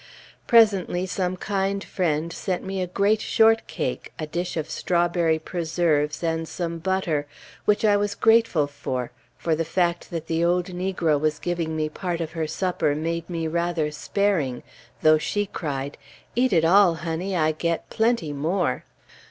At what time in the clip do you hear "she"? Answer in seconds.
15.19-15.45